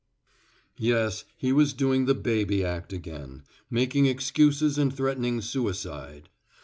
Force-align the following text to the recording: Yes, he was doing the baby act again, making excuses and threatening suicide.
Yes, 0.79 1.25
he 1.37 1.51
was 1.53 1.73
doing 1.73 2.05
the 2.05 2.15
baby 2.15 2.65
act 2.65 2.91
again, 2.91 3.43
making 3.69 4.07
excuses 4.07 4.79
and 4.79 4.91
threatening 4.91 5.41
suicide. 5.41 6.27